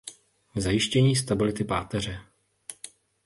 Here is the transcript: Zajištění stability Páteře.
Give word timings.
Zajištění 0.55 1.15
stability 1.15 1.63
Páteře. 1.63 2.19